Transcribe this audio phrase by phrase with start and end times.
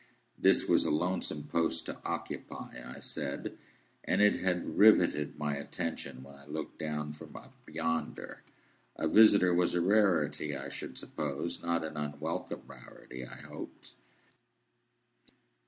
[0.35, 3.55] This was a lonesome post to occupy (I said),
[4.03, 8.41] and it had riveted my attention when I looked down from up yonder.
[8.95, 13.93] A visitor was a rarity, I should suppose; not an unwelcome rarity, I hoped?